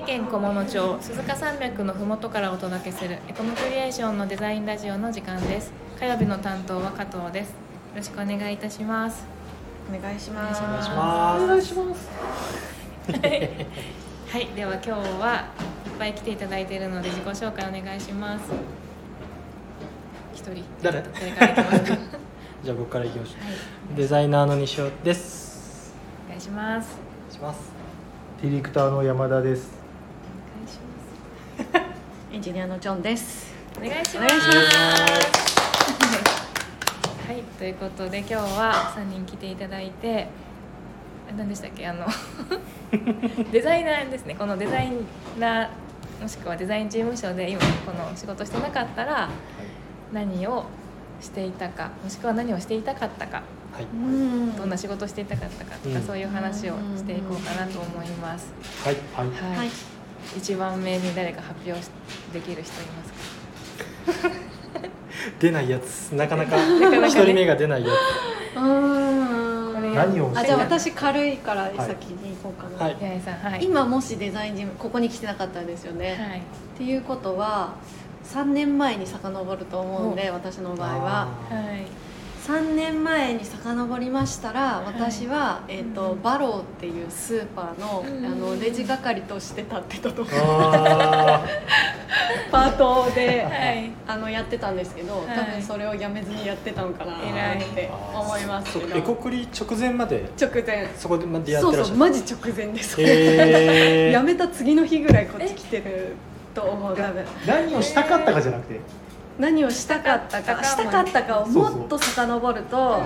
[0.00, 5.72] 重県菰野町鈴鹿山脈のふもとからお届けするエコムクリエーションのデザインラジオの時間です。
[5.98, 7.50] 火曜日の担当は加藤です。
[7.50, 7.54] よ
[7.96, 9.26] ろしくお願いいたします。
[9.94, 10.62] お願いします。
[10.62, 11.44] お願いします。
[11.44, 12.08] お願いします。
[14.32, 15.34] はいでは今日は
[15.84, 18.44] いっぱい来ていただいているので自己紹介お願いします。
[20.32, 20.64] 一人。
[20.82, 21.02] 誰？
[21.02, 21.92] 誰からいきますか？
[21.92, 21.96] は
[22.62, 23.32] いじゃあ僕からいきましょ
[23.92, 23.96] う。
[23.96, 25.92] デザイナーの西尾です。
[26.26, 26.96] お願いします。
[26.96, 27.70] お願いします。
[28.40, 29.89] ディレクターの山田です。
[32.32, 33.52] エンジニアのジョンです。
[33.76, 34.34] お願いします。
[37.26, 40.28] はい、ということで今日は3人来ていただいて
[41.28, 41.88] あ何でしたっけ？
[41.88, 42.06] あの
[43.50, 44.36] デザイナーですね。
[44.36, 44.92] このデザイ
[45.40, 45.68] ナー
[46.22, 49.28] もしくはデザイン事務所で今この仕事してなかったら
[50.12, 50.66] 何を
[51.20, 53.84] していたかもしくは何をしていたかったかはい。
[53.84, 54.56] うん。
[54.56, 56.02] どんな仕事をしていたかったかとか、うん。
[56.06, 58.52] そういう話をしていこうかなと思います。
[58.84, 59.26] はいはい。
[59.26, 59.99] はい、はい
[60.36, 61.90] 一番目に誰か発表し
[62.32, 64.30] できる人いますか？
[65.38, 66.12] 出ないやつ。
[66.14, 66.56] なかなか
[67.06, 67.88] 一人目が出ないや
[68.56, 69.74] うん。
[69.74, 72.94] これ何をあじゃあ私軽いから先に行こうかな、はい。
[73.52, 73.64] はい。
[73.64, 76.38] 今もしデザイン事務ここに来てなかったんですよね、はい。
[76.38, 76.42] っ
[76.78, 77.74] ていうことは
[78.24, 81.10] 3年前に遡ると思うんで私の場合は。
[81.20, 81.28] は
[81.76, 81.86] い
[82.46, 86.22] 3年前に遡りましたら私は、えーとうん。
[86.22, 91.44] バローっていうスーパーの,、うんあのレジ係として立ってたとこあ
[92.50, 93.90] パートで、はい。
[94.06, 95.26] あのやってたんですけど、はい。
[95.36, 97.16] 多分それをやめずにやってたのかなっ
[97.74, 98.88] て思いますけど。
[98.88, 100.24] そうエコクリ直前まで。
[100.40, 100.88] 直前。
[100.96, 104.10] そこでまでやっそうてらっしゃるそうマジ直前です、へー。
[104.12, 106.14] やめた次の日ぐらいこっち来てる
[106.54, 107.24] と思う多分。
[107.46, 108.80] 何をしたかったかじゃなくて、
[109.40, 113.02] 何をしたかったかしたたかったかをもっと遡ると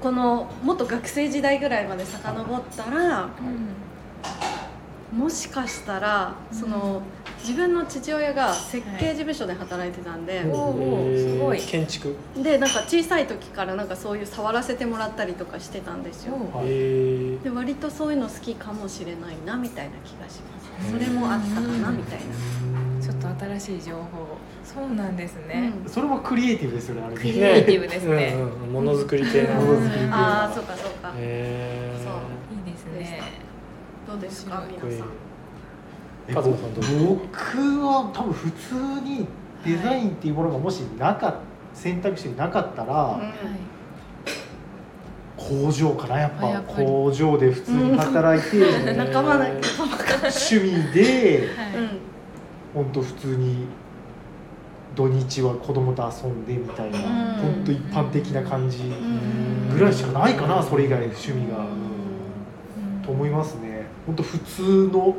[0.00, 3.28] このもっと学生時代ぐらいまで遡ったらうん
[5.12, 7.00] もしかしたらその
[7.40, 11.60] 自分の父親が設計事務所で働いてたんで、おおーすごい。
[11.60, 12.14] 建築。
[12.36, 16.34] でなんか小さい時からなんかそういう触らせてもらったりとかしてたんですよ。
[16.62, 20.92] で割とそういうの好きかもしれないなみたいな気がします。
[20.92, 24.36] それもあったかなみたいな、ちょっと新しい情報。
[24.62, 25.90] そうなんですね、うん。
[25.90, 27.56] それもクリエイティブですよね、あれクリね。
[27.56, 28.34] エイティブですね。
[28.70, 31.12] ものづくり系のものづくり系ああそうかそうか。
[31.16, 32.04] へー。
[32.04, 32.12] そう。
[32.68, 33.47] いいですね
[34.08, 34.98] どうですか面皆
[36.42, 36.54] さん。
[37.06, 37.26] 僕
[37.86, 39.26] は多分普通に
[39.62, 41.34] デザインっていうものがもしなかっ
[41.74, 43.68] 選択肢になかったら、はい
[45.36, 46.46] 工場かなやっぱ。
[46.48, 46.86] あやっぱり。
[46.86, 48.58] 工場で普通に働いて、
[48.92, 51.88] 仲間だへー仲間か趣味ではい、うん
[52.74, 53.66] 本当普通に
[54.96, 57.04] 土日は子供と遊んでみたいなうん。
[57.04, 59.78] 本当一般的な感じうん。
[59.78, 61.58] ぐらいしかないかなそれ以外趣味が。
[61.58, 63.02] うん。
[63.02, 63.77] と思いますね
[64.08, 65.14] 本当普通の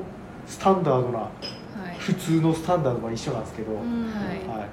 [0.48, 1.30] スタンダードなはい。
[2.00, 4.60] 普通のスタンダードが一緒なんですけど、うんはい。
[4.60, 4.70] はい、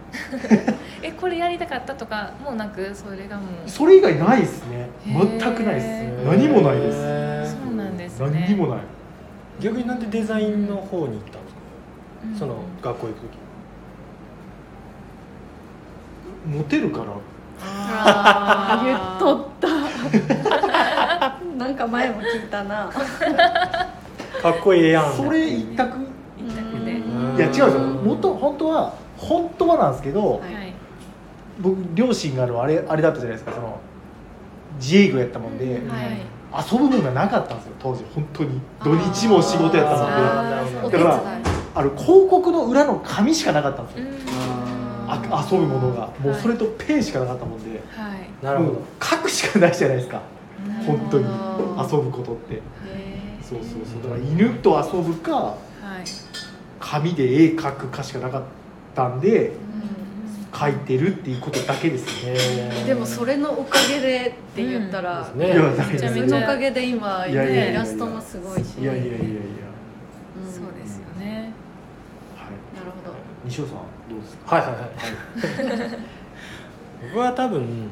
[1.09, 3.69] えこれやりたかったとかもうなくそれがもう。
[3.69, 4.89] それ以外ないですね。
[5.07, 7.57] 全くないです何もないです。
[7.63, 8.31] そうなんですね。
[8.31, 8.79] 何にもない。
[9.61, 11.61] 逆になんでデザインの方に行ったんですか？
[12.25, 12.35] うん。
[12.39, 13.39] その学校行く時。
[16.57, 17.05] モテるから。
[17.63, 18.87] あー。
[18.87, 19.69] 言っとった。
[21.59, 22.91] なんか前も聞いたな
[24.53, 25.13] かっこいいやん。
[25.13, 25.99] それ一択？
[26.39, 27.37] 一択で、うん。
[27.37, 27.71] いや違うんですよ
[28.05, 30.55] 元本当は本当はなんですけど、はい。
[30.55, 30.73] はい
[31.59, 33.55] 僕両親があのあれあれだったじゃないですか。
[33.55, 33.81] その
[34.79, 35.81] 自営業やったもんで、はい。
[36.71, 38.61] 遊ぶものがなかったんですよ当時本当に。
[38.85, 40.99] 土日も仕事やったもんで。
[40.99, 41.23] だから
[41.75, 44.13] あの広告の裏の紙しかなかったんですよ、うん。
[45.09, 46.09] あ遊ぶものが。
[46.21, 46.43] もうはい。
[46.43, 48.45] それとペンしかなかったもんで、はい。
[48.45, 48.73] なるほど。
[48.73, 50.21] もう書くしかないじゃないですか。
[50.87, 51.25] 本当に。
[51.25, 52.57] 遊ぶことって。
[52.57, 52.61] へ
[53.49, 54.03] そうそうそう。
[54.03, 55.57] だから犬と遊ぶかはい。
[56.81, 58.43] 紙で絵描くかしかなかっ
[58.95, 59.53] たんでー
[60.53, 62.85] 描いてるっていうことだけですね。
[62.87, 65.39] でもそれのおかげでって言ったら、うん。
[65.39, 67.71] ねいやないめちゃめちゃそれのおかげで今いやいやいやいや。
[67.73, 68.81] イラストもすごいし。
[68.81, 70.53] いやいやいやいや、うん。
[70.53, 71.53] そうですよね。
[72.37, 73.15] はい、なるほど。
[73.45, 73.75] 西尾さん
[74.09, 74.57] どうですか？
[74.57, 75.99] はいはいはい。
[77.13, 77.91] 僕は多分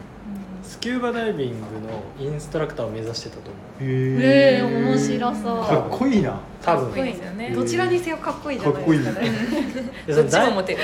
[0.64, 3.54] スキューバダイビングのインストラクターを目指してたと思う。
[3.82, 5.64] ええ面白そう。
[5.64, 6.40] かっこいいな。
[6.62, 7.50] 多かっこいい分ですよね。
[7.54, 9.92] どちらにせよかっこいいじゃないですかね。
[10.06, 10.78] でどっその大ちもモテる。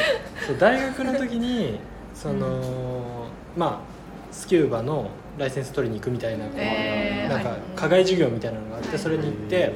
[0.46, 1.80] そう大学の時に
[2.14, 7.32] その、まあスキューバのライセンス取りに行くみたいな、えー。
[7.32, 7.58] なんかはい。
[7.74, 9.70] 課外授業みたいなのがあってそれに行って、は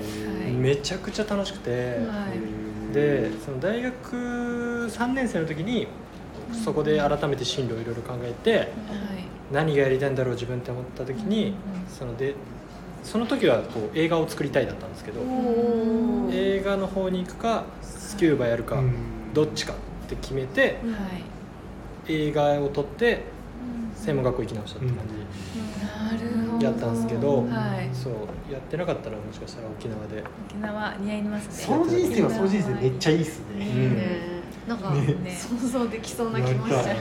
[0.48, 0.52] い。
[0.52, 2.26] めちゃくちゃ楽しくて、は
[2.92, 2.92] い。
[2.92, 5.88] でその大学3年生の時に
[6.64, 8.68] そこで改めて進路をいろいろ考えてはい
[9.52, 11.54] 何がやりたいんだろう自分って思った時に、うん
[11.88, 12.34] そので
[13.02, 15.20] その時はこう映画を作りたいだったんですけど
[16.32, 18.94] 映画の方に行くかスキューバやるかうん。
[19.34, 19.76] どっちかっ
[20.08, 21.08] て決めては
[22.08, 22.12] い。
[22.12, 23.22] 映画を撮って
[24.04, 27.94] 専門学校行き直したって感なるほどやったんですけどはい。
[27.94, 28.12] じそう
[28.52, 30.22] やってなかったらもしかしたら沖縄で。
[30.50, 31.52] 沖縄似合いますね。
[31.52, 33.66] その人生はその人生めっちゃいいっすね。
[33.66, 33.96] うん。
[33.96, 34.34] ね。
[34.68, 35.06] なんか、ね。
[35.06, 36.94] ね想像できそうな気もしちゃ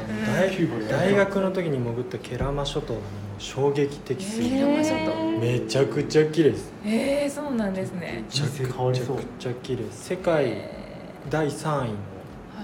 [0.90, 3.00] 大学の時に潜ったケラマ諸島の
[3.38, 5.40] 衝撃的すぎケるラマ諸島。
[5.40, 6.72] めちゃくちゃ綺麗です。
[6.86, 8.24] えー、そうなんですね。
[8.26, 8.50] めちゃく
[9.40, 9.84] ちゃ綺麗。
[9.92, 10.84] 世界え
[11.30, 11.96] 第3位の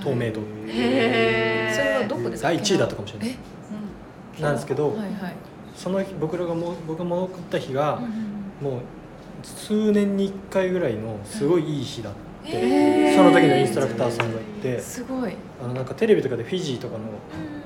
[0.01, 1.75] 透明度、へー。
[1.75, 2.49] それはどこですか？
[2.49, 3.29] 第1位だったかもしれない。
[3.29, 3.58] え？
[4.41, 5.35] なんですけど、はいはい。
[5.75, 8.11] その日僕らがも僕が戻った日が、うんうん
[8.61, 8.81] もう
[9.41, 12.13] 数年に1回ぐらいのすごいいい日だっ
[12.43, 13.15] て、へー。
[13.15, 15.33] その時のインストラクターさんが言ってすごい。
[15.63, 17.05] あのなんかテレビとかでフィジーとかの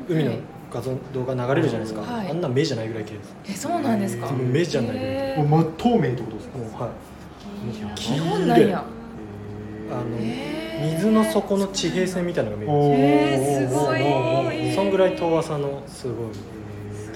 [0.08, 0.40] 海のはい
[0.72, 2.30] 画像、動画流れるじゃないですか、はい。
[2.30, 3.36] あんな目じゃないぐらい綺麗です。
[3.48, 4.28] えそうなんですか？
[4.28, 4.92] もう目じゃない。
[4.92, 5.44] ぐらいへー。
[5.48, 6.58] もう真っ透明ってことですか？
[6.60, 8.00] もうはい。
[8.00, 8.84] 日本なんや。
[9.92, 14.00] あのへー水の底の地平線みたいなのが見えるんおえーすごい。
[14.58, 16.16] ですよそんぐらい遠浅のすごい。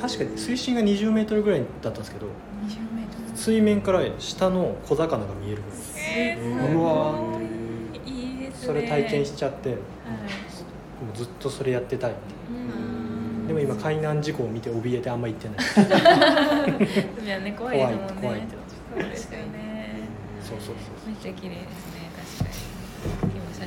[0.02, 2.30] 確かに水深が20メートルぐらいだったんですけど20
[2.96, 3.38] メートル。
[3.38, 5.80] 水面から下の小魚が見えるぐらい
[6.20, 7.40] えー、すうわご
[8.06, 8.68] いいいですね。
[8.68, 9.80] それ体験しちゃってもは
[11.14, 12.12] うずっとそれやってたい。
[12.12, 12.60] っていう
[13.44, 13.48] ん。
[13.48, 17.26] でも今海難事故を見て怯えてあんま行ってない。
[17.26, 18.56] いやね怖いですもんね怖い怖いって
[18.94, 20.00] そうですよね
[20.42, 20.76] そうそう
[21.08, 22.10] めっちゃ綺麗ですね
[22.40, 22.77] 確かに今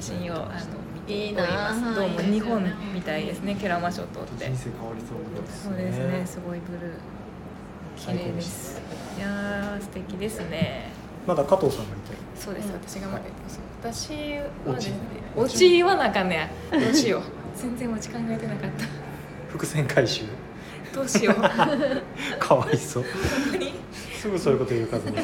[0.01, 0.45] 写真をあの
[0.95, 1.95] 見ています。
[1.95, 2.65] どうも日本
[2.95, 4.47] みたいですねケラマ諸島って。
[4.47, 5.19] 人生変わりそう
[5.69, 6.95] そうですねすごいブルー。
[7.97, 8.81] 綺麗です。
[9.19, 10.91] いやー素敵ですね。
[11.27, 14.09] まだ加藤さんがいてそうです、私が待ってます、私
[14.67, 14.95] はですね
[15.37, 17.23] オチ言わなあかんねやどうしよう
[17.55, 18.87] 全然オチ考えてなかった。
[19.51, 20.23] 伏線回収。
[20.95, 21.35] どうしよう。
[22.41, 23.05] かわいそう。
[23.53, 23.75] 本当に？
[24.15, 25.17] すぐそういうこと言う数に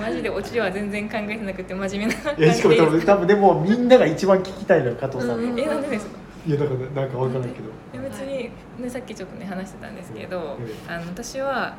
[0.00, 2.86] マジでオチは全然考えてなくて真面目な感 じいやしかも多で。
[2.90, 6.12] 分多分でもみんなが一番聞きたいのよ加藤さん、うんえなんでですか
[6.46, 7.54] いやだからなんかわからんけど。
[7.92, 11.74] いや別に、ね、さっきちょっとね話してたんですけど、うんあの私は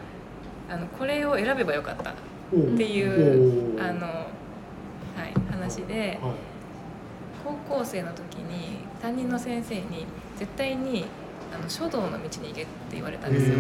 [0.70, 2.14] あのこれを選べばよかったっ
[2.54, 2.78] おう。
[2.78, 3.82] ていうおう。
[3.82, 6.32] あの、はい、話ではい。
[7.70, 10.06] 高校生の時に担任の先生に
[10.38, 11.06] 絶対に
[11.60, 13.58] あの書道の道に行けって言われたんですよ。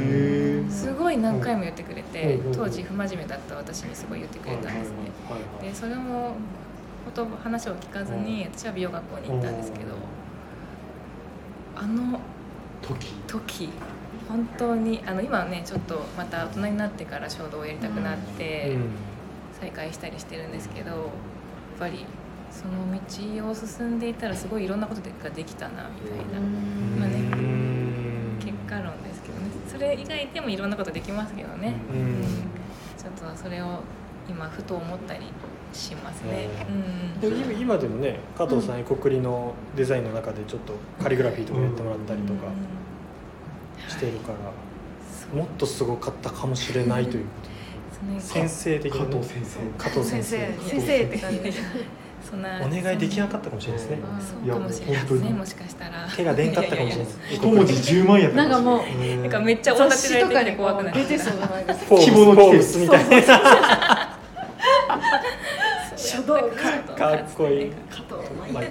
[0.69, 4.97] すごい何回も言ってくれてうん当時不真面目だった私にすごい言ってくれたんですね。
[5.61, 6.35] でそれも
[7.05, 9.95] こと話を聞かずに私は美容学校に行ったんですけど
[11.75, 12.19] あの
[12.81, 13.13] 時？
[13.27, 13.69] 時
[14.27, 18.89] 本当にあの今はねちょっとまた大人になってから衝動をやりたくなってうん。
[19.59, 21.00] 再開したりしてるんですけどやっ
[21.79, 22.05] ぱり
[22.51, 22.73] その
[23.41, 26.39] 道を進んでいたらすごいいろんなことができたなみたいな。
[27.00, 27.16] まあね
[28.67, 29.47] うん結果論ですけどね。
[29.71, 31.99] それ以外でもいろんなことできますけどね、うん。
[31.99, 32.23] うん
[32.97, 33.79] ちょっとそれを
[34.29, 35.21] 今ふと思ったり
[35.71, 36.49] しますね。
[36.69, 36.71] う
[37.17, 37.21] ん。
[37.21, 42.51] でも今今でもね加藤さんエコクリのデザインの中でちょっとカリグラフィーとかやってもらったりとか
[43.87, 48.13] してるからもっとすごかったかもしれないということ。
[48.13, 49.59] で先生的加なね藤先生。
[49.77, 50.37] 加藤先生。
[50.67, 51.39] 先生って感じ
[52.33, 53.97] お願いできなかったかもしれないですね。
[54.19, 54.91] そうかもしれないですね。
[54.91, 55.33] いや本当に。
[55.33, 56.07] もしかしたら。
[56.15, 57.19] 手が出んかったかもしれないです。
[57.31, 59.21] 一文字10万やったなんかもううん。
[59.21, 64.19] なんかめっちゃ雑同じ誌とか怖くなう出てそうじゃないですか希望の季スみたいな。
[65.96, 66.36] 書道。
[66.36, 68.63] 家かっこいい加藤舞まあ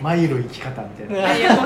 [0.00, 1.62] マイル生き方みたいなやいやな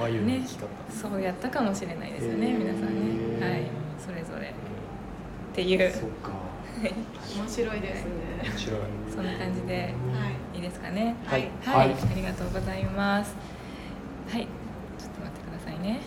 [0.00, 3.46] 眉の生き方そうやったかもしれないですよね皆さんね。
[3.46, 3.62] はい。
[3.98, 4.48] それぞれ。
[4.48, 4.52] っ
[5.54, 5.92] ていう。
[5.92, 6.49] そっか
[7.36, 8.10] 面白いですね。
[8.44, 8.80] 面白い。
[9.14, 9.88] そんな感じで、は
[10.54, 11.14] い、いいですかね？
[11.26, 13.34] はい、はい、ありがとうございます。
[14.30, 16.00] はい、ちょっと待ってくださいね。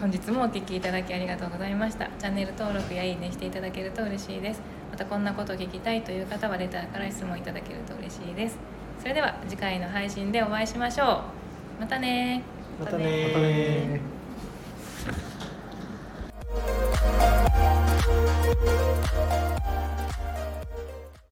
[0.00, 2.08] 本日もお聞きいただきありがとうございました。
[2.18, 4.60] チャンネル登録やいいねしていただけると嬉しいです。
[4.90, 8.56] またこんなこと聞きたいという方はレターから質問いただけると嬉しいです。
[9.00, 11.80] それでは次回の配信でお会いしましょう。
[11.80, 12.42] またね
[12.80, 14.00] またねまたね。